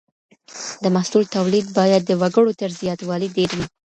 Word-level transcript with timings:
د 0.83 0.85
محصول 0.95 1.23
توليد 1.35 1.65
بايد 1.77 2.01
د 2.05 2.11
وګړو 2.21 2.51
تر 2.61 2.69
زياتوالي 2.81 3.27
ډېر 3.37 3.49
وي. 3.57 3.65